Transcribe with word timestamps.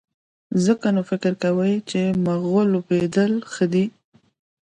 ځکه 0.65 0.87
نو 0.95 1.01
فکر 1.09 1.31
کوئ 1.43 1.75
چې 1.89 2.01
مغلوبېدل 2.27 3.33
ښه 3.53 3.65
دي. 3.73 3.85